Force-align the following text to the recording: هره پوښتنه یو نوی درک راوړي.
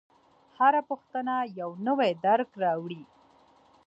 هره 0.59 0.81
پوښتنه 0.89 1.35
یو 1.59 1.69
نوی 1.87 2.11
درک 2.25 2.49
راوړي. 2.63 3.03